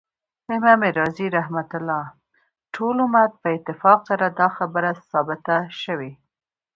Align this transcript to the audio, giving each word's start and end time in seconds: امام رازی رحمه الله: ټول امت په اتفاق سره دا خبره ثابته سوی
امام 0.55 0.81
رازی 0.99 1.25
رحمه 1.37 1.65
الله: 1.79 2.05
ټول 2.73 2.97
امت 3.05 3.31
په 3.41 3.47
اتفاق 3.57 3.99
سره 4.09 4.25
دا 4.39 4.47
خبره 4.57 4.91
ثابته 5.11 5.55
سوی 5.83 6.11